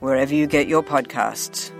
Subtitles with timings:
[0.00, 1.70] wherever you get your podcasts.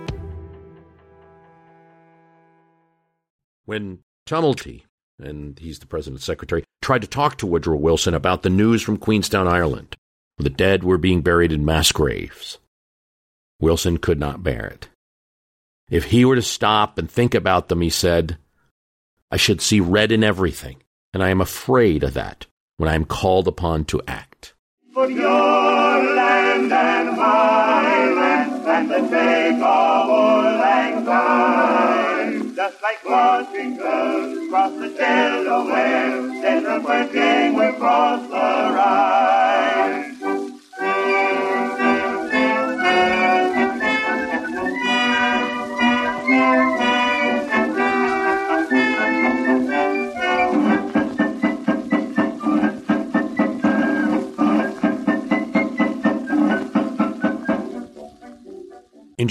[3.64, 4.84] When Tumulty,
[5.18, 8.96] and he's the president's secretary, tried to talk to Woodrow Wilson about the news from
[8.96, 9.96] Queenstown, Ireland.
[10.36, 12.58] Where the dead were being buried in mass graves.
[13.60, 14.88] Wilson could not bear it.
[15.90, 18.38] If he were to stop and think about them, he said,
[19.30, 20.82] I should see red in everything,
[21.12, 22.46] and I am afraid of that
[22.78, 24.54] when I am called upon to act.
[24.94, 25.28] For your
[26.14, 27.69] land and my land,
[28.80, 37.54] and the take of Auld Lang Just like marching girls cross the Delaware, then working
[37.58, 38.46] we cross the
[38.76, 39.19] Rhine.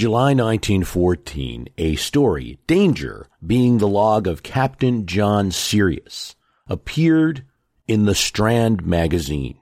[0.00, 7.44] July 1914, a story, Danger, being the log of Captain John Sirius, appeared
[7.86, 9.58] in the Strand magazine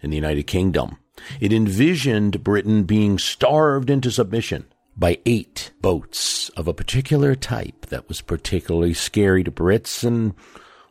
[0.00, 0.96] in the United Kingdom.
[1.40, 4.64] It envisioned Britain being starved into submission
[4.96, 10.32] by eight boats of a particular type that was particularly scary to Brits and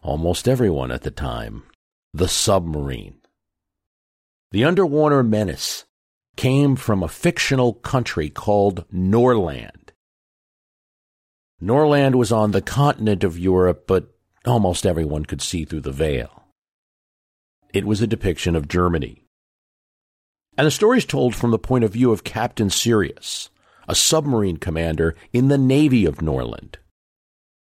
[0.04, 1.64] almost everyone at the time
[2.14, 3.16] the submarine.
[4.52, 5.86] The underwater menace
[6.42, 9.92] came from a fictional country called Norland.
[11.60, 14.12] Norland was on the continent of Europe, but
[14.44, 16.46] almost everyone could see through the veil.
[17.76, 19.24] It was a depiction of Germany.
[20.58, 23.52] And the story is told from the point of view of Captain Sirius,
[23.88, 26.80] a submarine commander in the Navy of Norland.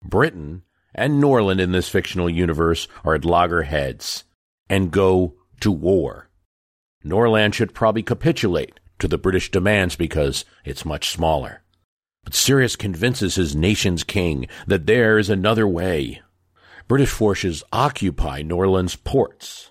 [0.05, 0.63] Britain
[0.95, 4.23] and Norland in this fictional universe are at loggerheads
[4.69, 6.30] and go to war.
[7.03, 11.63] Norland should probably capitulate to the British demands because it's much smaller.
[12.25, 16.21] But Sirius convinces his nation's king that there is another way.
[16.87, 19.71] British forces occupy Norland's ports.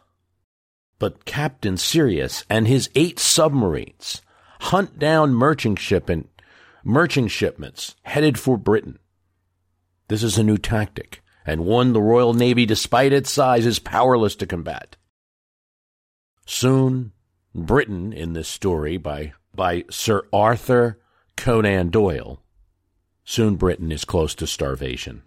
[0.97, 4.21] But Captain Sirius and his eight submarines
[4.61, 6.29] hunt down merchant shipment,
[6.83, 8.99] merchant shipments headed for Britain.
[10.07, 14.35] This is a new tactic, and one the Royal Navy, despite its size, is powerless
[14.37, 14.97] to combat.
[16.45, 17.11] Soon,
[17.55, 20.99] Britain in this story by, by Sir Arthur
[21.35, 22.43] Conan Doyle,
[23.23, 25.23] soon Britain is close to starvation.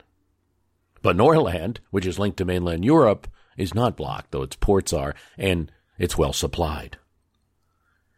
[1.02, 5.16] But Norland, which is linked to mainland Europe, is not blocked, though its ports are,
[5.36, 6.96] and it's well supplied.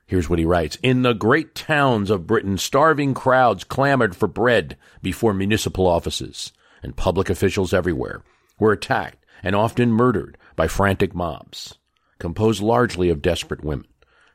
[0.06, 4.76] Here's what he writes In the great towns of Britain, starving crowds clamored for bread
[5.00, 8.22] before municipal offices, and public officials everywhere
[8.59, 11.78] were attacked and often murdered by frantic mobs,
[12.19, 13.86] composed largely of desperate women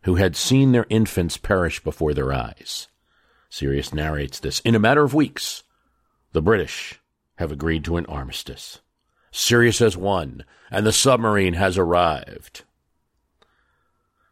[0.04, 2.88] who had seen their infants perish before their eyes.
[3.50, 4.60] Sirius narrates this.
[4.62, 5.64] In a matter of weeks,
[6.32, 7.00] the British
[7.36, 8.80] have agreed to an armistice.
[9.32, 12.64] Sirius has won, and the submarine has arrived.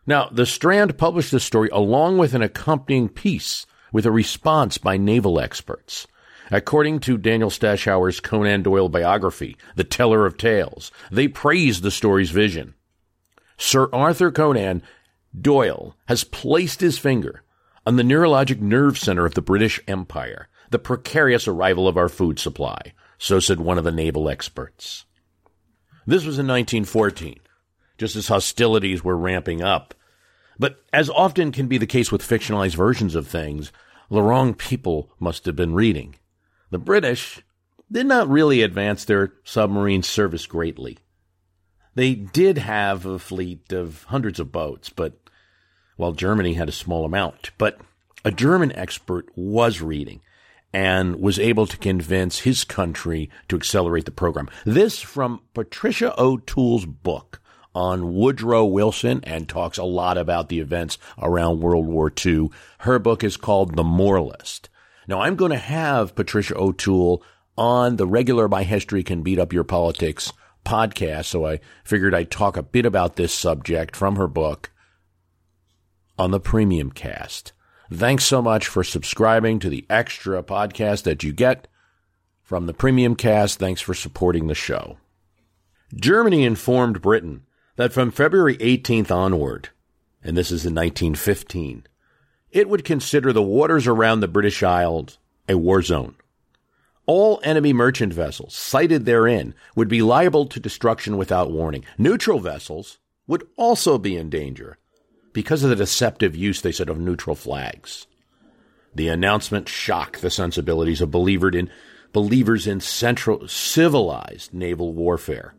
[0.06, 4.98] Now, The Strand published this story along with an accompanying piece with a response by
[4.98, 6.08] naval experts.
[6.50, 12.32] According to Daniel Stashower's Conan Doyle biography, The Teller of Tales, they praised the story's
[12.32, 12.74] vision.
[13.58, 14.82] Sir Arthur Conan
[15.40, 17.44] Doyle has placed his finger
[17.86, 22.40] on the neurologic nerve center of the British Empire, the precarious arrival of our food
[22.40, 25.06] supply, so said one of the naval experts.
[26.06, 27.40] This was in 1914,
[27.98, 29.94] just as hostilities were ramping up.
[30.60, 33.72] But as often can be the case with fictionalized versions of things,
[34.10, 36.16] the wrong people must have been reading.
[36.72, 37.44] The British
[37.92, 40.98] did not really advance their submarine service greatly.
[41.96, 45.27] They did have a fleet of hundreds of boats, but
[45.98, 47.52] while Germany had a small amount.
[47.58, 47.80] But
[48.24, 50.22] a German expert was reading
[50.74, 54.50] and was able to convince his country to accelerate the program.
[54.66, 57.42] This from Patricia O'Toole's book
[57.74, 62.50] on Woodrow Wilson and talks a lot about the events around World War II.
[62.80, 64.70] Her book is called The Moralist.
[65.08, 67.24] Now, I'm going to have Patricia O'Toole
[67.58, 70.34] on the regular My History Can Beat Up Your Politics
[70.66, 74.70] podcast, so I figured I'd talk a bit about this subject from her book
[76.18, 77.54] on the premium cast.
[77.92, 81.68] Thanks so much for subscribing to the extra podcast that you get
[82.44, 83.60] from the premium cast.
[83.60, 84.98] Thanks for supporting the show.
[85.96, 87.44] Germany informed Britain
[87.78, 89.70] that from February 18th onward,
[90.24, 91.86] and this is in 1915,
[92.52, 95.18] it would consider the waters around the British Isles
[95.48, 96.16] a war zone.
[97.06, 101.86] All enemy merchant vessels sighted therein would be liable to destruction without warning.
[101.98, 104.78] Neutral vessels would also be in danger
[105.38, 108.08] because of the deceptive use, they said, of neutral flags.
[108.96, 111.70] The announcement shocked the sensibilities of believers in,
[112.12, 115.54] believers in central civilized naval warfare,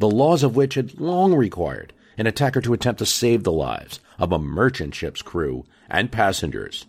[0.00, 4.00] the laws of which had long required an attacker to attempt to save the lives
[4.18, 6.86] of a merchant ship's crew and passengers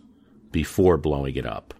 [0.50, 1.72] before blowing it up.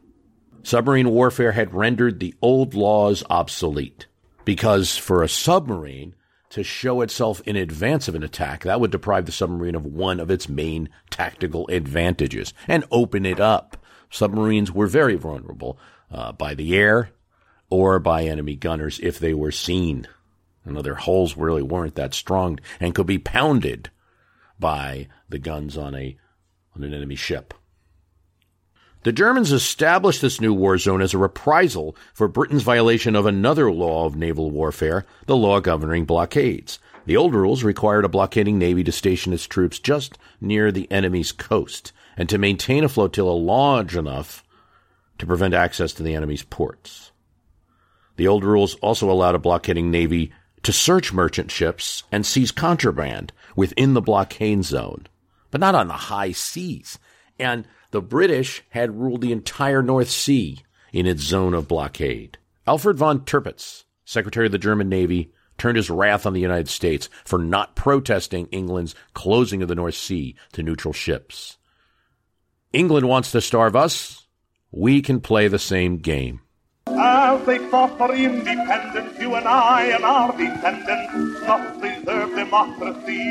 [0.63, 4.07] Submarine warfare had rendered the old laws obsolete
[4.45, 6.15] because for a submarine
[6.53, 10.21] to show itself in advance of an attack, that would deprive the submarine of one
[10.21, 13.79] of its main tactical advantages and open it up.
[14.11, 15.79] Submarines were very vulnerable
[16.11, 17.11] uh, by the air
[17.71, 20.07] or by enemy gunners if they were seen.
[20.67, 23.91] You know, their hulls really weren't that strong and could be pounded
[24.61, 26.19] by the guns on a
[26.77, 27.55] on an enemy ship.
[29.05, 33.73] The Germans established this new war zone as a reprisal for Britain's violation of another
[33.73, 36.79] law of naval warfare, the law governing blockades.
[37.05, 41.33] The old rules required a blockading navy to station its troops just near the enemy's
[41.33, 44.45] coast and to maintain a flotilla large enough
[45.19, 47.11] to prevent access to the enemy's ports.
[48.17, 50.33] The old rules also allowed a blockading navy
[50.63, 55.09] to search merchant ships and seize contraband within the blockade zone,
[55.51, 57.01] but not on the high seas.
[57.39, 60.59] And the British had ruled the entire North Sea
[60.93, 62.39] in its zone of blockade.
[62.67, 67.09] Alfred von Tirpitz, Secretary of the German Navy, turned his wrath on the United States
[67.25, 71.59] for not protesting England's closing of the North Sea to neutral ships.
[72.73, 74.27] England wants to starve us.
[74.71, 76.41] We can play the same game.
[76.87, 83.29] As they fought for independence, you and I and our descendants must preserve democracy.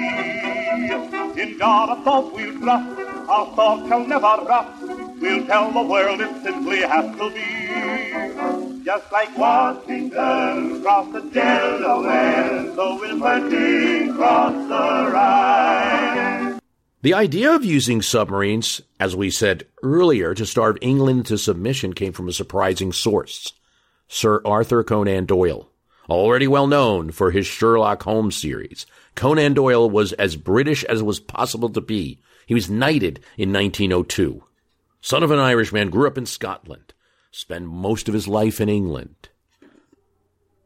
[1.41, 4.81] In God a thought we'll trust, our thought shall never rust.
[5.19, 8.83] We'll tell the world it simply has to be.
[8.83, 16.59] Just like Washington crossed the Delaware, so will Bertie cross the Rhine.
[17.03, 22.13] The idea of using submarines, as we said earlier, to starve England into submission came
[22.13, 23.53] from a surprising source.
[24.07, 25.69] Sir Arthur Conan Doyle.
[26.09, 28.85] Already well known for his Sherlock Holmes series,
[29.15, 32.19] Conan Doyle was as British as was possible to be
[32.51, 34.43] he was knighted in 1902.
[34.99, 36.93] Son of an Irishman, grew up in Scotland,
[37.31, 39.29] spent most of his life in England.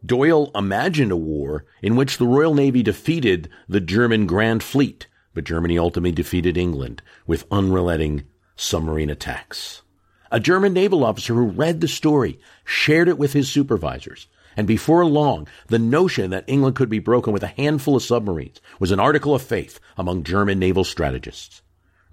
[0.03, 5.05] Doyle imagined a war in which the Royal Navy defeated the German Grand Fleet,
[5.35, 8.23] but Germany ultimately defeated England with unrelenting
[8.55, 9.83] submarine attacks.
[10.31, 14.27] A German naval officer who read the story shared it with his supervisors,
[14.57, 18.59] and before long, the notion that England could be broken with a handful of submarines
[18.79, 21.61] was an article of faith among German naval strategists.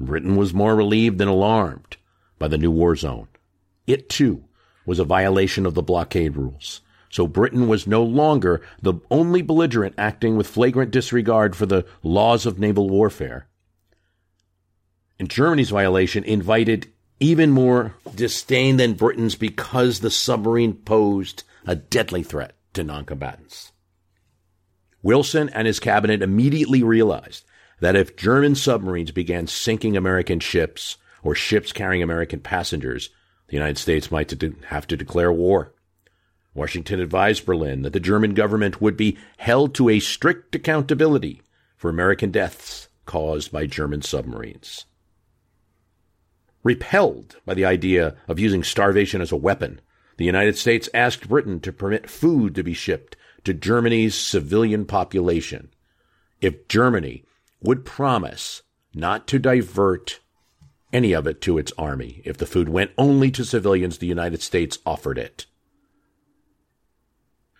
[0.02, 1.96] Britain was more relieved than alarmed
[2.38, 3.28] by the new war zone.
[3.86, 4.44] It, too,
[4.84, 6.80] was a violation of the blockade rules.
[7.08, 12.46] So Britain was no longer the only belligerent acting with flagrant disregard for the laws
[12.46, 13.48] of naval warfare.
[15.18, 16.90] And Germany's violation invited
[17.20, 23.72] even more disdain than Britain's because the submarine posed a deadly threat to noncombatants.
[25.02, 27.44] Wilson and his cabinet immediately realized
[27.82, 33.10] that if German submarines began sinking American ships or ships carrying American passengers,
[33.48, 34.32] the United States might
[34.66, 35.74] have to declare war.
[36.54, 41.42] Washington advised Berlin that the German government would be held to a strict accountability
[41.76, 44.84] for American deaths caused by German submarines.
[46.62, 49.80] Repelled by the idea of using starvation as a weapon,
[50.18, 55.72] the United States asked Britain to permit food to be shipped to Germany's civilian population.
[56.40, 57.24] If Germany
[57.62, 58.62] would promise
[58.94, 60.20] not to divert
[60.92, 62.20] any of it to its army.
[62.24, 65.46] If the food went only to civilians, the United States offered it.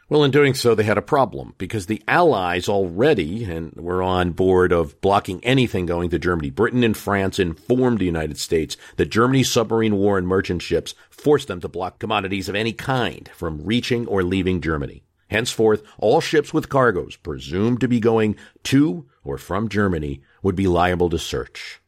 [0.09, 4.32] Well, in doing so, they had a problem because the Allies already and were on
[4.32, 6.50] board of blocking anything going to Germany.
[6.50, 11.49] Britain and France informed the United States that Germany's submarine war and merchant ships forced
[11.49, 15.02] them to block commodities of any kind from reaching or leaving Germany.
[15.30, 20.66] Henceforth, all ships with cargoes presumed to be going to or from Germany would be
[20.66, 21.80] liable to search.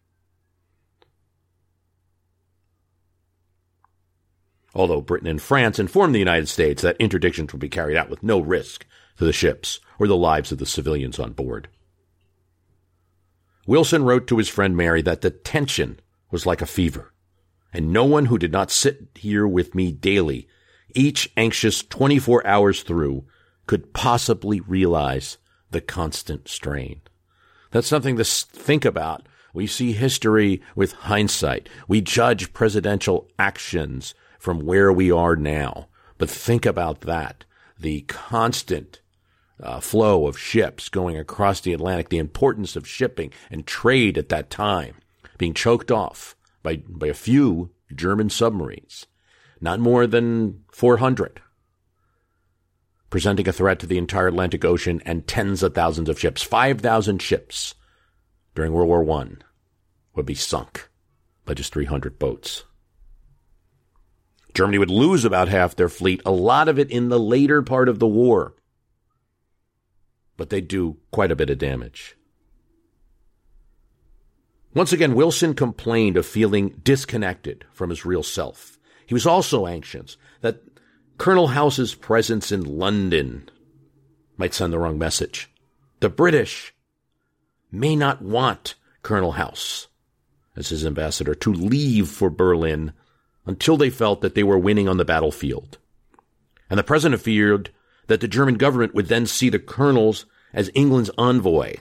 [4.75, 8.23] Although Britain and France informed the United States that interdictions would be carried out with
[8.23, 8.87] no risk
[9.19, 11.69] to the ships or the lives of the civilians on board.
[13.67, 16.01] Wilson wrote to his friend Mary that the tension
[16.31, 17.13] was like a fever.
[17.75, 20.47] and no one who did not sit here with me daily,
[20.95, 23.25] each anxious 24 hours through,
[23.67, 25.39] could possibly realize
[25.73, 27.01] the constant strain.
[27.75, 29.27] That's something to think about.
[29.53, 31.69] We see history with hindsight.
[31.89, 35.89] We judge presidential actions from where we are now.
[36.17, 37.45] But think about that.
[37.77, 39.01] The constant
[39.61, 44.29] uh, flow of ships going across the Atlantic, the importance of shipping and trade at
[44.29, 44.95] that time
[45.37, 49.07] being choked off by, by a few German submarines,
[49.61, 51.41] not more than 400,
[53.15, 56.43] presenting a threat to the entire Atlantic Ocean and tens of thousands of ships.
[56.43, 57.77] 5,000 ships
[58.57, 59.37] during World War I
[60.17, 60.89] would be sunk
[61.45, 62.65] by just 300 boats.
[64.53, 67.89] Germany would lose about half their fleet, a lot of it in the later part
[67.89, 68.57] of the war.
[70.37, 72.17] But they'd do quite a bit of damage.
[74.75, 78.77] Once again, Wilson complained of feeling disconnected from his real self.
[79.07, 80.17] He was also anxious
[81.19, 83.49] Colonel House's presence in London
[84.37, 85.51] might send the wrong message.
[86.01, 86.75] The British
[87.71, 89.89] may not want Colonel House
[90.57, 92.93] as his ambassador to leave for Berlin
[93.47, 95.79] until they felt that they were winning on the battlefield.
[96.69, 97.71] And the president feared
[98.07, 101.75] that the German government would then see the colonels as England's envoy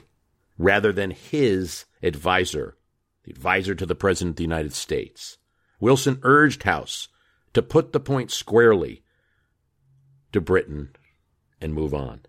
[0.58, 2.76] rather than his advisor
[3.24, 5.38] the advisor to the President of the United States.
[5.80, 7.08] Wilson urged House
[7.54, 9.02] to put the point squarely
[10.34, 10.94] to Britain
[11.60, 12.20] and move on.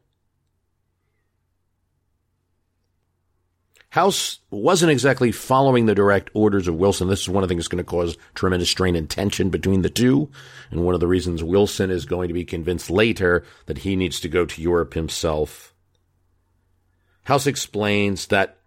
[3.90, 7.08] House wasn't exactly following the direct orders of Wilson.
[7.08, 9.84] This is one of the things that's going to cause tremendous strain and tension between
[9.84, 10.30] the two.
[10.70, 14.20] And one of the reasons Wilson is going to be convinced later that he needs
[14.20, 15.74] to go to Europe himself.
[17.24, 18.58] House explains that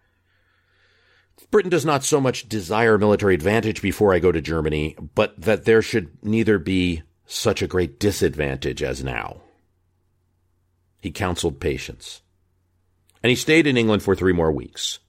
[1.51, 5.65] Britain does not so much desire military advantage before I go to Germany, but that
[5.65, 9.41] there should neither be such a great disadvantage as now.
[10.99, 12.21] He counseled patience.
[13.21, 14.99] And he stayed in England for three more weeks.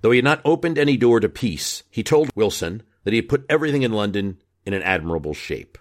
[0.00, 3.28] Though he had not opened any door to peace, he told Wilson that he had
[3.28, 5.76] put everything in London in an admirable shape.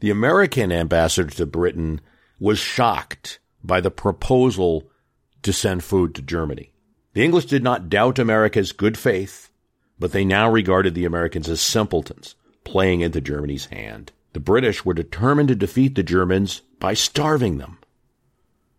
[0.00, 2.00] The American ambassador to Britain
[2.38, 4.90] was shocked by the proposal
[5.42, 6.72] to send food to Germany.
[7.12, 9.49] The English did not doubt America's good faith,
[10.00, 14.10] but they now regarded the Americans as simpletons, playing into Germany's hand.
[14.32, 17.78] The British were determined to defeat the Germans by starving them.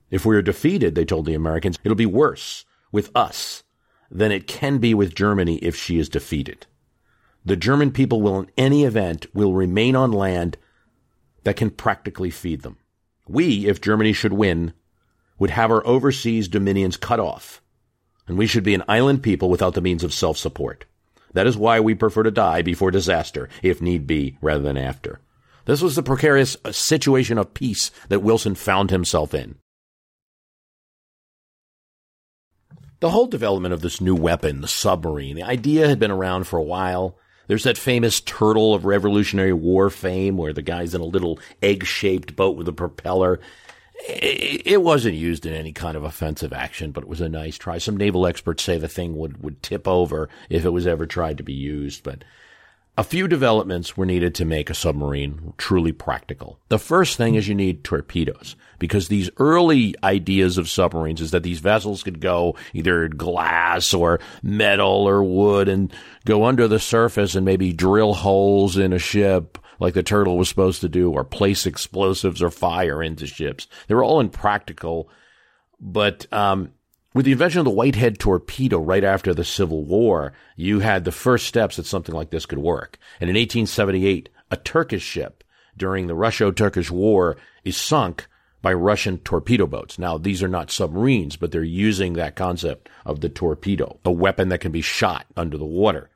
[0.10, 3.64] If we are defeated, they told the Americans, it'll be worse with us
[4.10, 6.66] than it can be with Germany if she is defeated.
[7.46, 10.58] The German people will in any event will remain on land
[11.44, 12.78] that can practically feed them.
[13.28, 14.74] We, if Germany should win,
[15.40, 17.62] would have our overseas dominions cut off,
[18.28, 20.86] and we should be an island people without the means of self-support.
[21.34, 25.22] That is why we prefer to die before disaster, if need be, rather than after.
[25.66, 29.56] This was the precarious uh, situation of peace that Wilson found himself in.
[33.00, 36.58] The whole development of this new weapon, the submarine, the idea had been around for
[36.58, 37.18] a while.
[37.48, 41.86] There's that famous turtle of Revolutionary War fame where the guy's in a little egg
[41.86, 43.40] shaped boat with a propeller.
[44.08, 47.78] It wasn't used in any kind of offensive action, but it was a nice try.
[47.78, 51.38] Some naval experts say the thing would, would tip over if it was ever tried
[51.38, 52.24] to be used, but
[52.98, 56.60] a few developments were needed to make a submarine truly practical.
[56.68, 61.44] The first thing is you need torpedoes because these early ideas of submarines is that
[61.44, 65.92] these vessels could go either glass or metal or wood and
[66.26, 70.48] go under the surface and maybe drill holes in a ship like the turtle was
[70.48, 73.68] supposed to do or place explosives or fire into ships.
[73.88, 75.10] They were all impractical,
[75.80, 76.72] but um,
[77.16, 81.12] with the invention of the Whitehead torpedo right after the Civil War, you had the
[81.12, 83.00] first steps that something like this could work.
[83.20, 85.44] And in 1878, a Turkish ship
[85.76, 88.28] during the Russo-Turkish War is sunk
[88.62, 89.98] by Russian torpedo boats.
[89.98, 94.50] Now, these are not submarines, but they're using that concept of the torpedo, a weapon
[94.50, 96.12] that can be shot under the water.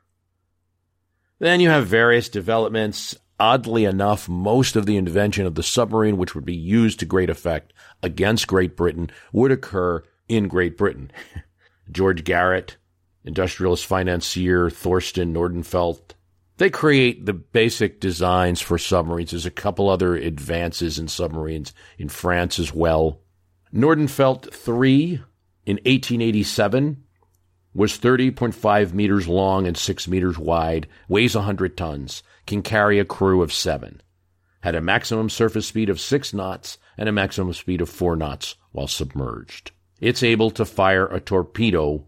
[1.39, 3.17] Then you have various developments.
[3.39, 7.29] Oddly enough, most of the invention of the submarine, which would be used to great
[7.29, 11.11] effect against Great Britain, would occur in Great Britain.
[11.91, 12.77] George Garrett,
[13.25, 16.13] industrialist financier Thorsten Nordenfelt,
[16.57, 19.31] they create the basic designs for submarines.
[19.31, 23.19] There's a couple other advances in submarines in France as well.
[23.73, 25.21] Nordenfelt 3
[25.65, 27.03] in 1887
[27.75, 33.43] was 30.5 meters long and 6 meters wide, weighs 100 tons, can carry a crew
[33.43, 34.01] of 7,
[34.61, 38.55] had a maximum surface speed of 6 knots and a maximum speed of 4 knots
[38.71, 39.71] while submerged.
[39.99, 42.05] It's able to fire a torpedo.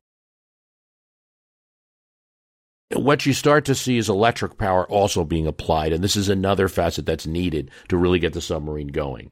[2.94, 6.70] What you start to see is electric power also being applied, and this is another
[6.70, 9.32] facet that's needed to really get the submarine going.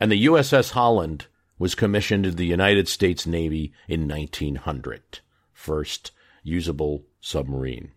[0.00, 1.28] And the USS Holland
[1.62, 5.20] was commissioned in the United States Navy in 1900,
[5.52, 6.10] first
[6.42, 7.92] usable submarine.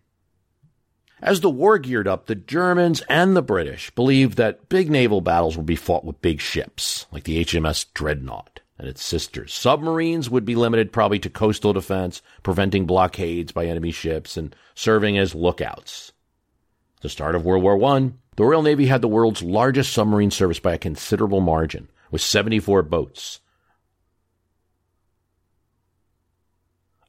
[1.20, 5.56] As the war geared up, the Germans and the British believed that big naval battles
[5.56, 9.52] would be fought with big ships, like the HMS Dreadnought and its sisters.
[9.52, 15.18] Submarines would be limited probably to coastal defense, preventing blockades by enemy ships, and serving
[15.18, 16.12] as lookouts.
[16.98, 20.30] At the start of World War I, the Royal Navy had the world's largest submarine
[20.30, 23.40] service by a considerable margin, with 74 boats,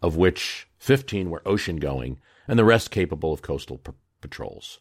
[0.01, 4.79] of which 15 were ocean going and the rest capable of coastal p- patrols.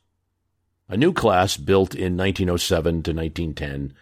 [0.88, 3.94] A new class built in 1907 to 1910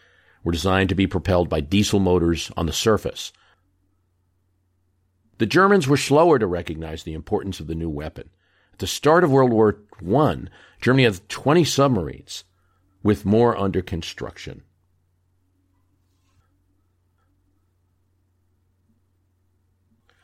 [0.42, 3.32] were designed to be propelled by diesel motors on the surface.
[5.38, 8.28] The Germans were slower to recognize the importance of the new weapon.
[8.74, 9.78] At the start of World War
[10.14, 10.44] I,
[10.80, 12.44] Germany had 20 submarines,
[13.02, 14.62] with more under construction.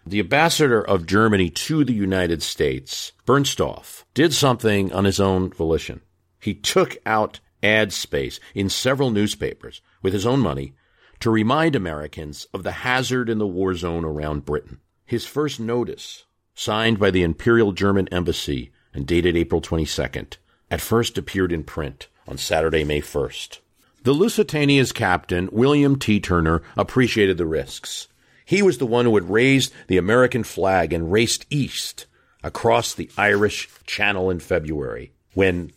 [0.07, 6.01] The ambassador of Germany to the United States, Bernstorff, did something on his own volition.
[6.41, 10.75] He took out ad space in several newspapers with his own money
[11.21, 14.81] to remind Americans of the hazard in the war zone around Britain.
[15.05, 20.39] His first notice, signed by the Imperial German Embassy and dated April 22nd,
[20.71, 23.59] at first appeared in print on Saturday, May 1st.
[24.03, 26.21] The Lusitania's captain, William T.
[26.21, 28.09] Turner, appreciated the risks.
[28.51, 32.07] He was the one who had raised the American flag and raced east
[32.43, 35.71] across the Irish Channel in February when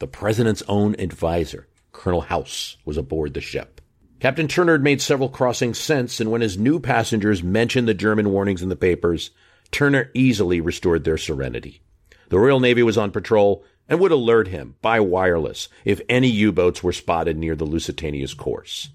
[0.00, 3.80] the president's own advisor, Colonel House, was aboard the ship.
[4.18, 8.28] Captain Turner had made several crossings since, and when his new passengers mentioned the German
[8.32, 9.30] warnings in the papers,
[9.70, 11.80] Turner easily restored their serenity.
[12.28, 16.82] The Royal Navy was on patrol and would alert him by wireless if any U-boats
[16.82, 18.90] were spotted near the Lusitania's course.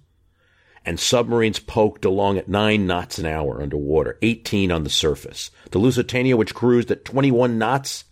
[0.85, 5.49] And submarines poked along at nine knots an hour underwater, 18 on the surface.
[5.71, 8.05] The Lusitania, which cruised at 21 knots,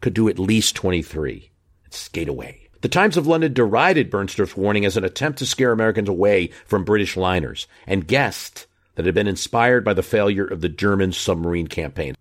[0.00, 1.50] could do at least 23
[1.90, 2.68] skate away.
[2.82, 6.84] The Times of London derided Bernstorff's warning as an attempt to scare Americans away from
[6.84, 11.12] British liners and guessed that it had been inspired by the failure of the German
[11.12, 12.14] submarine campaign.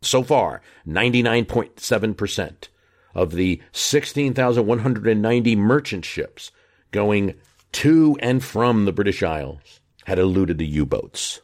[0.00, 2.68] So far, 99.7%
[3.14, 6.50] of the 16,190 merchant ships
[6.90, 7.34] going
[7.72, 11.40] to and from the British Isles had eluded the U-boats.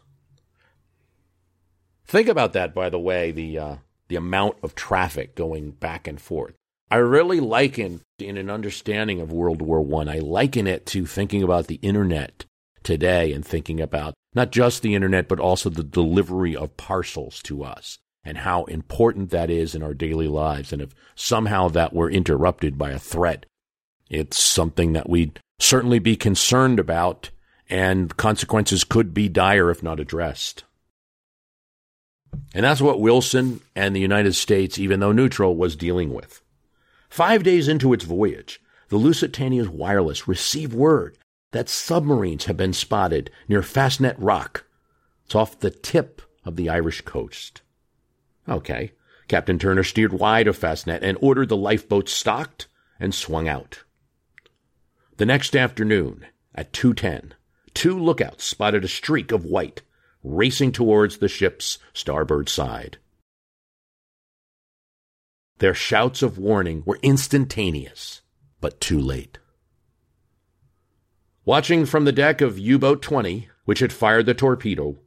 [2.07, 3.77] Think about that, by the way, the uh,
[4.09, 6.55] the amount of traffic going back and forth.
[6.91, 9.83] I really liken in an understanding of World War.
[10.07, 12.45] I, I liken it to thinking about the internet
[12.83, 17.65] today and thinking about not just the internet, but also the delivery of parcels to
[17.65, 20.73] us and how important that is in our daily lives.
[20.73, 23.47] And if somehow that were interrupted by a threat,
[24.11, 27.31] it's something that we'd certainly be concerned about,
[27.69, 30.65] and consequences could be dire if not addressed.
[32.55, 36.43] And that's what Wilson and the United States, even though neutral, was dealing with.
[37.09, 41.17] Five days into its voyage, the Lusitania's wireless received word
[41.53, 44.65] that submarines have been spotted near Fastnet Rock.
[45.27, 47.62] It's off the tip of the Irish coast.
[48.49, 48.93] Okay.
[49.29, 52.67] Captain Turner steered wide of Fastnet and ordered the lifeboats stocked
[52.99, 53.85] and swung out.
[55.23, 57.35] The next afternoon, at 2.10,
[57.75, 59.83] two lookouts spotted a streak of white
[60.25, 62.99] racing towards the ship's starboard side.
[65.59, 68.23] Their shouts of warning were instantaneous,
[68.61, 69.39] but too late.
[71.45, 74.99] Watching from the deck of U boat 20, which had fired the torpedo,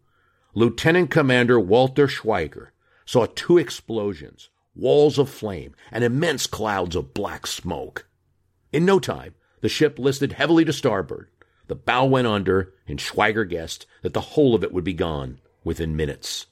[0.53, 2.69] Lieutenant Commander Walter Schwieger
[3.05, 8.07] saw two explosions, walls of flame, and immense clouds of black smoke.
[8.71, 11.27] In no time, the ship listed heavily to starboard.
[11.65, 15.39] The bow went under, and Schwieger guessed that the whole of it would be gone
[15.63, 16.45] within minutes.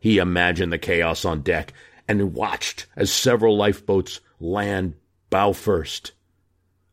[0.00, 1.72] He imagined the chaos on deck
[2.08, 4.94] and watched as several lifeboats land
[5.30, 6.10] bow first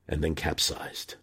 [0.07, 1.15] and then capsized.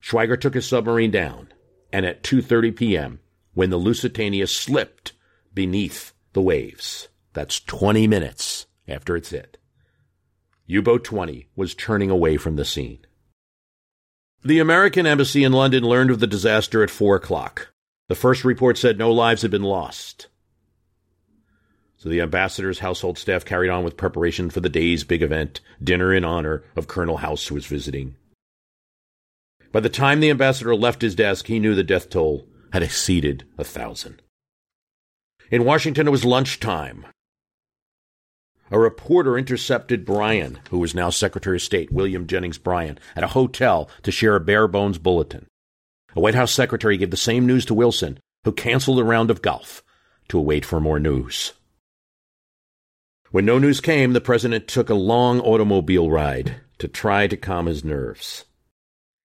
[0.00, 1.52] Schwieger took his submarine down,
[1.92, 3.20] and at 2:30 p.m.,
[3.54, 5.14] when the Lusitania slipped
[5.52, 9.58] beneath the waves, that's 20 minutes after it's hit,
[10.66, 13.04] U-boat 20 was turning away from the scene.
[14.42, 17.72] The American embassy in London learned of the disaster at 4 o'clock.
[18.08, 20.28] The first report said no lives had been lost.
[21.96, 26.12] So the ambassador's household staff carried on with preparation for the day's big event, dinner
[26.12, 28.16] in honor of Colonel House, who was visiting.
[29.72, 33.44] By the time the ambassador left his desk, he knew the death toll had exceeded
[33.56, 34.20] a thousand.
[35.50, 37.06] In Washington, it was lunchtime.
[38.70, 43.28] A reporter intercepted Bryan, who was now Secretary of State, William Jennings Bryan, at a
[43.28, 45.46] hotel to share a bare bones bulletin.
[46.16, 49.42] A White House secretary gave the same news to Wilson, who canceled a round of
[49.42, 49.82] golf
[50.28, 51.52] to await for more news.
[53.30, 57.66] When no news came, the president took a long automobile ride to try to calm
[57.66, 58.44] his nerves.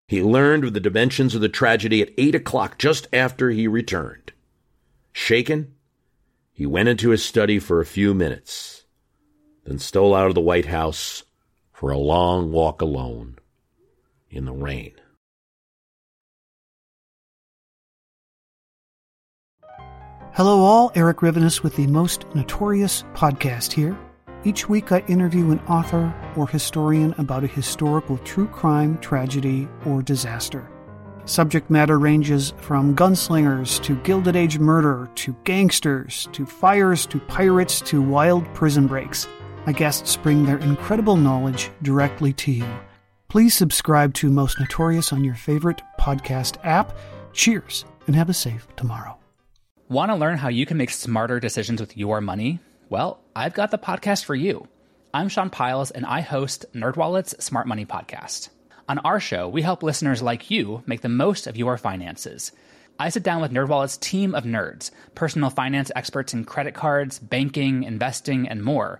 [0.07, 4.33] He learned of the dimensions of the tragedy at eight o'clock just after he returned.
[5.13, 5.75] Shaken,
[6.51, 8.78] he went into his study for a few minutes,
[9.65, 11.23] then stole out of the White House
[11.71, 13.37] for a long walk alone
[14.29, 14.93] in the rain.
[20.33, 20.91] Hello, all.
[20.95, 23.97] Eric Rivenes with the Most Notorious podcast here.
[24.45, 30.01] Each week, I interview an author or historian about a historical true crime, tragedy, or
[30.01, 30.69] disaster.
[31.25, 37.81] Subject matter ranges from gunslingers to Gilded Age murder to gangsters to fires to pirates
[37.81, 39.27] to wild prison breaks.
[39.69, 42.65] My guests bring their incredible knowledge directly to you.
[43.27, 46.97] Please subscribe to Most Notorious on your favorite podcast app.
[47.33, 49.19] Cheers and have a safe tomorrow.
[49.87, 52.57] Want to learn how you can make smarter decisions with your money?
[52.89, 54.67] Well, I've got the podcast for you.
[55.13, 58.49] I'm Sean Pyles, and I host NerdWallet's Smart Money Podcast.
[58.87, 62.53] On our show, we help listeners like you make the most of your finances.
[62.97, 67.83] I sit down with NerdWallet's team of nerds, personal finance experts in credit cards, banking,
[67.83, 68.99] investing, and more.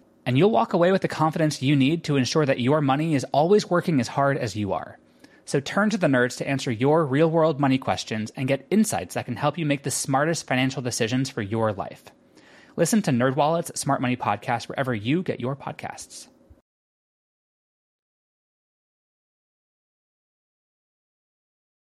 [0.25, 3.25] And you'll walk away with the confidence you need to ensure that your money is
[3.33, 4.99] always working as hard as you are.
[5.45, 9.15] So turn to the nerds to answer your real world money questions and get insights
[9.15, 12.03] that can help you make the smartest financial decisions for your life.
[12.75, 16.27] Listen to NerdWallet's Smart Money Podcast wherever you get your podcasts.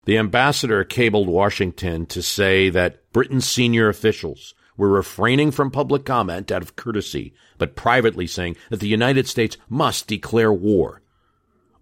[0.05, 6.51] The ambassador cabled Washington to say that Britain's senior officials were refraining from public comment
[6.51, 11.01] out of courtesy, but privately saying that the United States must declare war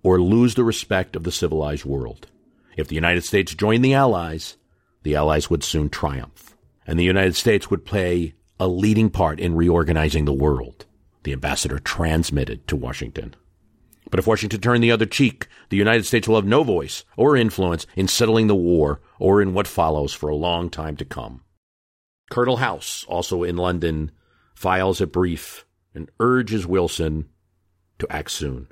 [0.04, 2.28] or lose the respect of the civilized world.
[2.76, 4.58] If the United States joined the Allies,
[5.04, 6.56] the Allies would soon triumph,
[6.88, 10.86] and the United States would play a leading part in reorganizing the world,
[11.24, 13.36] the ambassador transmitted to Washington.
[14.10, 17.38] But if Washington turned the other cheek, the United States will have no voice or
[17.38, 21.42] influence in settling the war or in what follows for a long time to come.
[22.32, 24.10] Colonel House, also in London,
[24.56, 27.30] files a brief and urges Wilson
[28.00, 28.68] to act soon.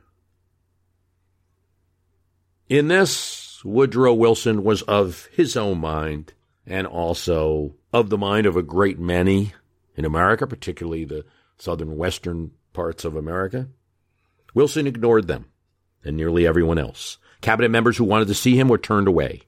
[2.70, 6.34] In this, Woodrow Wilson was of his own mind
[6.66, 9.54] and also of the mind of a great many
[9.96, 11.26] in America, particularly the
[11.58, 13.68] southern western parts of America.
[14.54, 15.48] Wilson ignored them
[16.06, 17.18] and nearly everyone else.
[17.42, 19.42] Cabinet members who wanted to see him were turned away.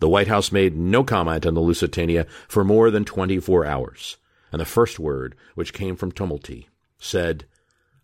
[0.00, 4.16] The White House made no comment on the Lusitania for more than 24 hours.
[4.50, 6.66] And the first word, which came from Tumulty,
[6.98, 7.44] said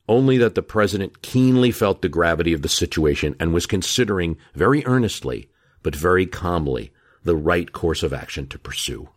[0.09, 4.87] only that the president keenly felt the gravity of the situation and was considering very
[4.87, 5.49] earnestly,
[5.83, 6.93] but very calmly,
[7.25, 9.09] the right course of action to pursue.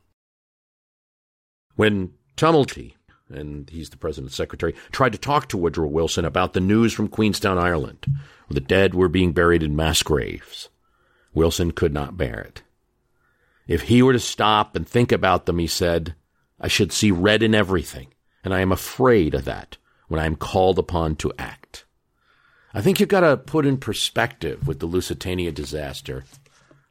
[1.76, 2.94] When Tumulty,
[3.30, 7.08] and he's the president's secretary, tried to talk to Woodrow Wilson about the news from
[7.08, 10.70] Queenstown, Ireland, where the dead were being buried in mass graves.
[11.34, 12.64] Wilson could not bear it.
[13.70, 16.16] If he were to stop and think about them, he said,
[16.60, 18.08] I should see red in everything,
[18.44, 19.78] and I am afraid of that
[20.08, 21.86] when I am called upon to act.
[22.74, 26.26] I think you've got to put in perspective with the Lusitania disaster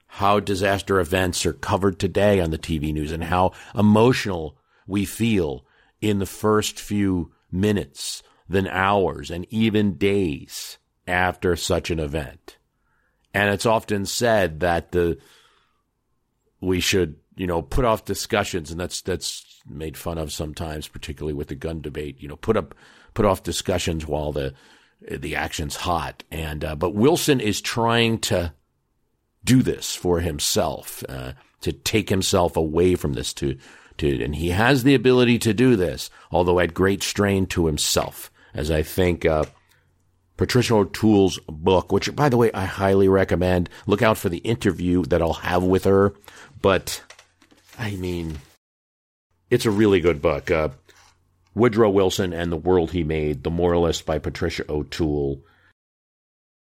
[0.07, 5.67] how disaster events are covered today on the TV news and how emotional we feel
[6.01, 12.57] in the first few minutes, then hours, and even days after such an event.
[13.35, 15.19] And it's often said that the
[16.61, 21.35] we should, you know, put off discussions, and that's that's made fun of sometimes, particularly
[21.35, 22.21] with the gun debate.
[22.21, 22.75] You know, put up
[23.14, 24.55] put off discussions while the
[25.01, 26.25] the action's hot.
[26.31, 28.53] And uh, but Wilson is trying to
[29.44, 33.57] do this for himself, uh, to take himself away from this, to
[33.99, 38.31] to, and he has the ability to do this, although at great strain to himself,
[38.55, 39.44] as I think, uh,
[40.37, 43.68] Patricia O'Toole's book, which by the way, I highly recommend.
[43.87, 46.14] Look out for the interview that I'll have with her.
[46.61, 47.03] But
[47.79, 48.38] I mean,
[49.51, 50.51] it's a really good book.
[50.51, 50.71] Uh,
[51.55, 55.42] Woodrow Wilson and the World He Made, The Moralist by Patricia O'Toole.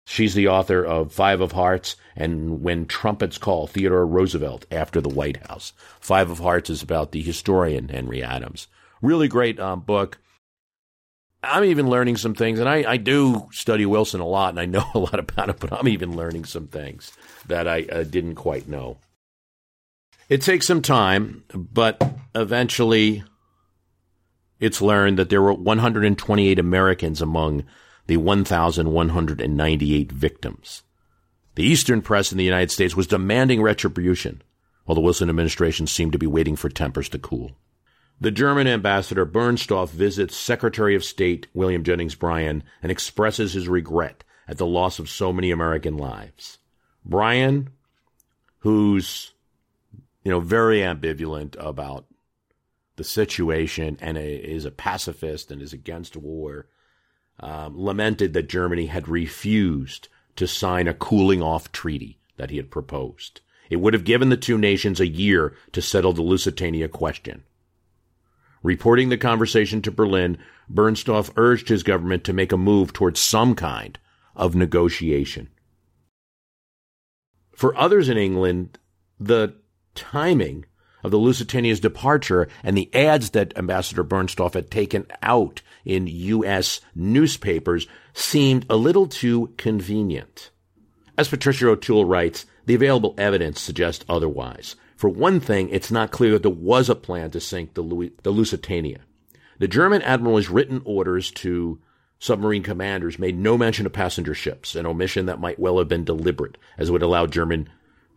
[0.06, 5.08] She's the author of Five of Hearts and When Trumpets Call, Theodore Roosevelt after the
[5.08, 5.72] White House.
[5.98, 8.68] Five of Hearts is about the historian Henry Adams.
[9.02, 10.18] Really great um, book.
[11.42, 14.66] I'm even learning some things, and I, I do study Wilson a lot, and I
[14.66, 17.12] know a lot about him, but I'm even learning some things
[17.48, 18.98] that I uh, didn't quite know.
[20.28, 22.02] It takes some time, but
[22.34, 23.22] eventually
[24.58, 27.64] it's learned that there were 128 Americans among
[28.06, 30.82] the 1,198 victims.
[31.54, 34.42] The Eastern press in the United States was demanding retribution,
[34.84, 37.52] while the Wilson administration seemed to be waiting for tempers to cool.
[38.20, 44.24] The German ambassador Bernstorff visits Secretary of State William Jennings Bryan and expresses his regret
[44.48, 46.58] at the loss of so many American lives.
[47.04, 47.70] Bryan,
[48.60, 49.32] who's
[50.26, 52.04] you know very ambivalent about
[52.96, 56.66] the situation and is a pacifist and is against war,
[57.38, 62.72] um, lamented that Germany had refused to sign a cooling off treaty that he had
[62.72, 63.40] proposed.
[63.70, 67.44] It would have given the two nations a year to settle the Lusitania question.
[68.64, 73.54] Reporting the conversation to Berlin, Bernstorff urged his government to make a move towards some
[73.54, 73.96] kind
[74.34, 75.50] of negotiation.
[77.54, 78.80] For others in England,
[79.20, 79.54] the
[79.96, 80.66] timing
[81.02, 86.80] of the Lusitania's departure and the ads that Ambassador Bernstorff had taken out in U.S.
[86.94, 90.50] newspapers seemed a little too convenient.
[91.16, 94.76] As Patricia O'Toole writes, the available evidence suggests otherwise.
[94.96, 98.30] For one thing, it's not clear that there was a plan to sink the, the
[98.30, 99.00] Lusitania.
[99.58, 101.78] The German admiral's written orders to
[102.18, 106.04] submarine commanders made no mention of passenger ships, an omission that might well have been
[106.04, 107.68] deliberate, as it would allow German,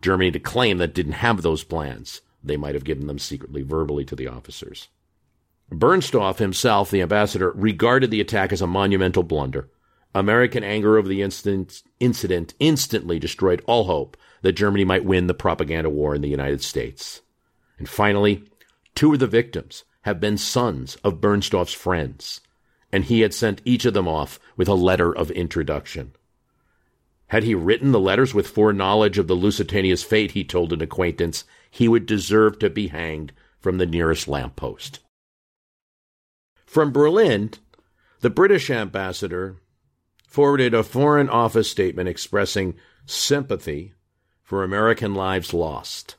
[0.02, 2.20] Germany to claim that didn't have those plans.
[2.42, 4.88] They might have given them secretly, verbally to the officers.
[5.70, 9.68] Bernstorff himself, the ambassador, regarded the attack as a monumental blunder.
[10.14, 15.34] American anger over the incident, incident instantly destroyed all hope that Germany might win the
[15.34, 17.20] propaganda war in the United States.
[17.78, 18.44] And finally,
[18.94, 22.40] two of the victims have been sons of Bernstorff's friends,
[22.90, 26.12] and he had sent each of them off with a letter of introduction.
[27.30, 31.44] Had he written the letters with foreknowledge of the Lusitania's fate, he told an acquaintance,
[31.70, 34.98] he would deserve to be hanged from the nearest lamppost.
[36.66, 37.52] From Berlin,
[38.18, 39.58] the British ambassador
[40.26, 42.74] forwarded a Foreign Office statement expressing
[43.06, 43.94] sympathy
[44.42, 46.16] for American lives lost,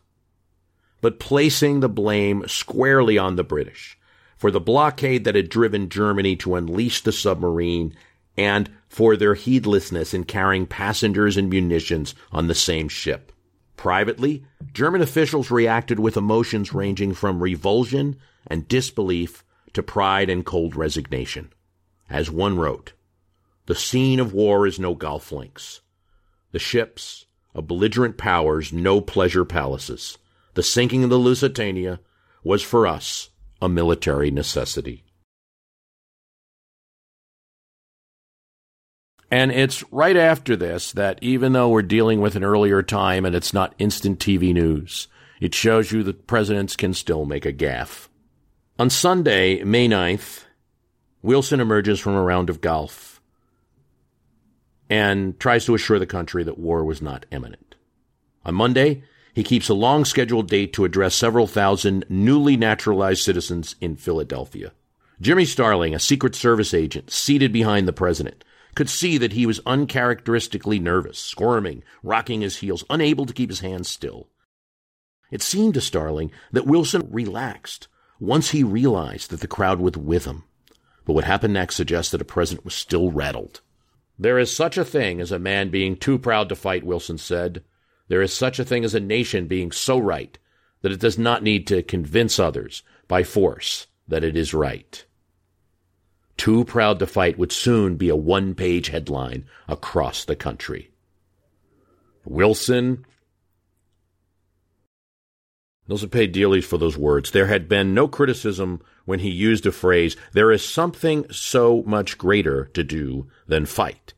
[1.01, 3.97] but placing the blame squarely on the British
[4.37, 7.93] for the blockade that had driven Germany to unleash the submarine
[8.37, 13.31] and for their heedlessness in carrying passengers and munitions on the same ship.
[13.77, 20.75] Privately, German officials reacted with emotions ranging from revulsion and disbelief to pride and cold
[20.75, 21.53] resignation.
[22.09, 22.91] As one wrote,
[23.65, 25.79] the scene of war is no golf links.
[26.51, 30.17] The ships of belligerent powers no pleasure palaces.
[30.55, 32.01] The sinking of the Lusitania
[32.43, 33.29] was for us
[33.61, 35.05] a military necessity.
[39.31, 43.33] And it's right after this that even though we're dealing with an earlier time and
[43.33, 45.07] it's not instant TV news,
[45.39, 48.09] it shows you that presidents can still make a gaffe.
[48.77, 50.43] On Sunday, May 9th,
[51.21, 53.21] Wilson emerges from a round of golf
[54.89, 57.75] and tries to assure the country that war was not imminent.
[58.43, 63.75] On Monday, he keeps a long scheduled date to address several thousand newly naturalized citizens
[63.79, 64.73] in Philadelphia.
[65.21, 68.43] Jimmy Starling, a Secret Service agent seated behind the president,
[68.75, 73.59] could see that he was uncharacteristically nervous, squirming, rocking his heels, unable to keep his
[73.59, 74.29] hands still.
[75.31, 77.87] It seemed to Starling that Wilson relaxed
[78.19, 80.43] once he realized that the crowd was with him.
[81.05, 83.61] But what happened next suggests that a president was still rattled.
[84.19, 87.63] There is such a thing as a man being too proud to fight, Wilson said.
[88.07, 90.37] There is such a thing as a nation being so right
[90.81, 95.05] that it does not need to convince others by force that it is right.
[96.41, 100.89] Too Proud to Fight would soon be a one page headline across the country.
[102.25, 103.05] Wilson.
[105.87, 107.29] Wilson paid dearly for those words.
[107.29, 112.17] There had been no criticism when he used a phrase, there is something so much
[112.17, 114.15] greater to do than fight.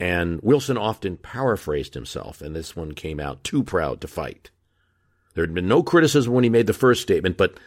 [0.00, 4.50] And Wilson often paraphrased himself, and this one came out too proud to fight.
[5.34, 7.60] There had been no criticism when he made the first statement, but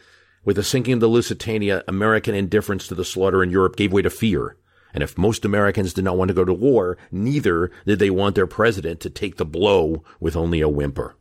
[0.44, 4.02] with the sinking of the Lusitania, American indifference to the slaughter in Europe gave way
[4.02, 4.56] to fear.
[4.94, 8.34] And if most Americans did not want to go to war, neither did they want
[8.34, 11.16] their president to take the blow with only a whimper.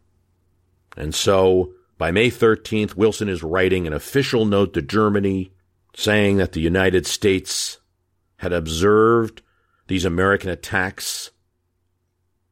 [0.98, 5.54] And so, by May 13th, Wilson is writing an official note to Germany
[5.96, 7.80] saying that the United States
[8.38, 9.42] had observed
[9.88, 11.32] these American attacks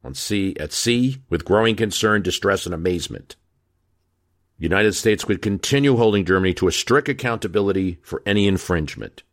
[0.04, 3.36] on sea at sea with growing concern, distress, and amazement.
[4.60, 9.24] The United States would continue holding Germany to a strict accountability for any infringement.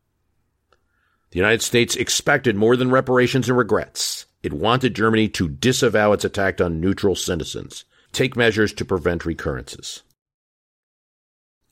[1.31, 4.27] The United States expected more than reparations and regrets.
[4.45, 10.05] It wanted Germany to disavow its attack on neutral citizens, take measures to prevent recurrences.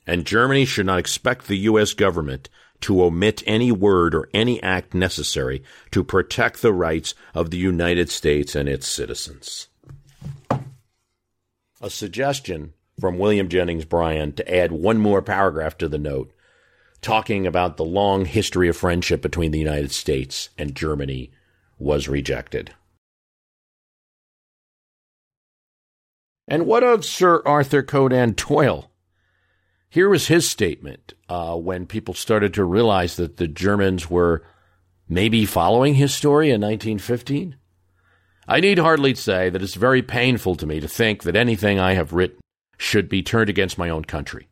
[0.04, 1.94] And Germany should not expect the U.S.
[1.94, 5.62] government to omit any word or any act necessary
[5.92, 9.68] to protect the rights of the United States and its citizens.
[11.80, 16.32] A suggestion from William Jennings Bryan to add one more paragraph to the note,
[17.00, 21.30] talking about the long history of friendship between the United States and Germany,
[21.78, 22.74] was rejected.
[26.46, 28.90] And what of Sir Arthur Conan Doyle?
[29.88, 34.44] Here was his statement uh, when people started to realize that the Germans were
[35.08, 37.56] maybe following his story in 1915.
[38.46, 41.94] I need hardly say that it's very painful to me to think that anything I
[41.94, 42.40] have written
[42.76, 44.48] should be turned against my own country.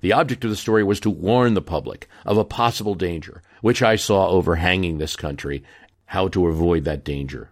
[0.00, 3.82] The object of the story was to warn the public of a possible danger, which
[3.82, 5.62] I saw overhanging this country,
[6.06, 7.50] how to avoid that danger.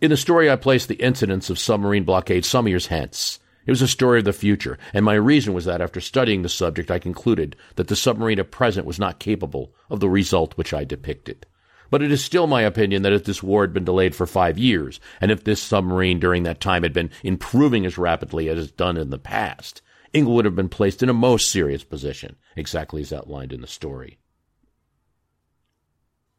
[0.00, 3.38] In the story, I placed the incidents of submarine blockade some years hence.
[3.66, 6.48] It was a story of the future, and my reason was that after studying the
[6.48, 10.72] subject, I concluded that the submarine at present was not capable of the result which
[10.72, 11.46] I depicted.
[11.90, 14.56] But it is still my opinion that if this war had been delayed for five
[14.56, 18.72] years, and if this submarine during that time had been improving as rapidly as it's
[18.72, 23.02] done in the past, England would have been placed in a most serious position, exactly
[23.02, 24.18] as outlined in the story.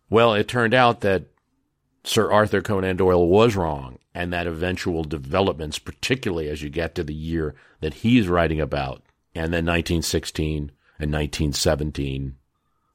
[0.10, 1.28] Well, it turned out that
[2.04, 7.04] Sir Arthur Conan Doyle was wrong, and that eventual developments, particularly as you get to
[7.04, 12.36] the year that he's writing about, and then 1916 and 1917,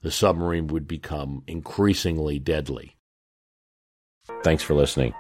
[0.07, 2.95] the submarine would become increasingly deadly.
[4.45, 5.13] Thanks for listening.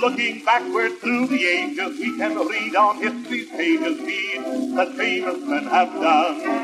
[0.00, 5.64] Looking backward through the ages, we can read on history's pages deeds that famous men
[5.66, 6.61] have done.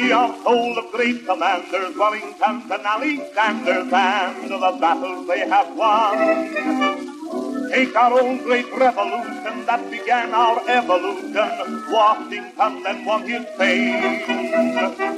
[0.00, 5.76] We are told of great commanders, Wellingtons and Alexanders, and of the battles they have
[5.76, 7.09] won.
[7.70, 11.86] Take our own great revolution that began our evolution.
[11.88, 14.20] Washington then won his fame.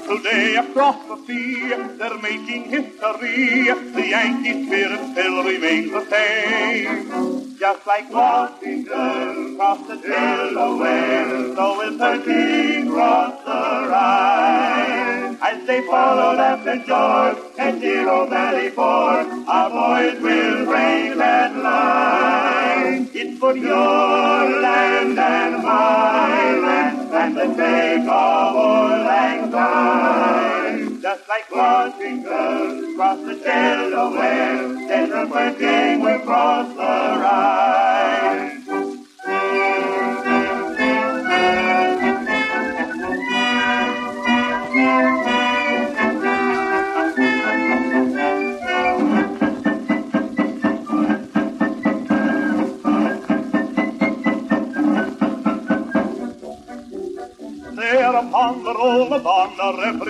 [0.04, 3.72] Today across the sea, they're making history.
[3.96, 7.56] The Yankee spirit still remains the same.
[7.58, 15.21] Just like Washington crossed the Delaware, so is the king crossed the Rhine.
[15.44, 21.56] As they follow followed after George and Zero Valley Forge, our boys will brave that
[21.56, 23.10] line.
[23.12, 31.02] It's for your land and my land, and the take of old lang syne.
[31.02, 37.91] Just like Washington across the Delaware, General Pershing will cross the Rhine.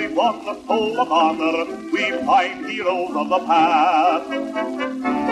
[0.02, 4.28] Honor, everyone the soul of honor, we find heroes of the past.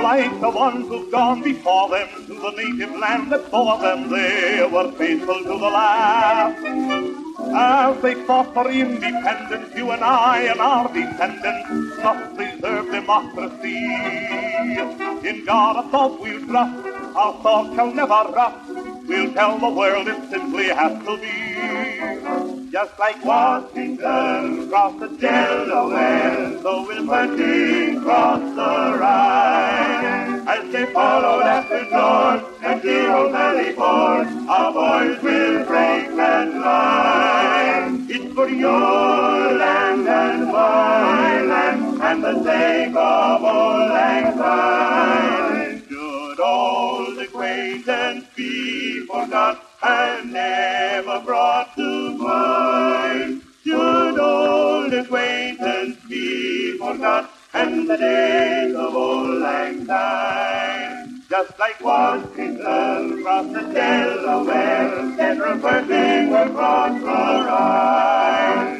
[0.03, 4.69] Like the ones who've gone before them to the native land that saw them, they
[4.71, 6.65] were faithful to the last.
[7.53, 13.85] As they fought for independence, you and I and our descendants must preserve democracy.
[15.29, 18.69] In God a thought we'll trust, our thought shall never rust.
[19.09, 22.60] We'll tell the world it simply has to be.
[22.71, 30.47] Just like Washington crossed the Delaware, so will Pershing cross the Rhine.
[30.47, 38.07] As they followed after George and Zero Valley Forge, our boys will break that line.
[38.09, 45.83] It's for your land and my land, and the sake of old lang syne.
[45.89, 51.60] Should old acquaintance be forgot and never brought
[56.91, 61.23] forgot and the days of old lang syne?
[61.31, 68.80] Just like Washington crossed the Delaware, General Pershing will cross the Rhine.